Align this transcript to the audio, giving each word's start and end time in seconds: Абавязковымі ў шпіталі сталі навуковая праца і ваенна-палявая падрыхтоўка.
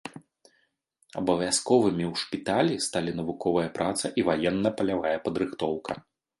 Абавязковымі 1.21 2.05
ў 2.11 2.23
шпіталі 2.23 2.81
сталі 2.87 3.11
навуковая 3.21 3.69
праца 3.79 4.05
і 4.23 4.29
ваенна-палявая 4.33 5.17
падрыхтоўка. 5.29 5.91